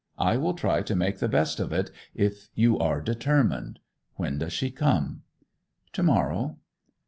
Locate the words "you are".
2.55-3.01